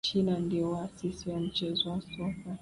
[0.05, 2.57] china ndio waasisi wa mchezo wa soka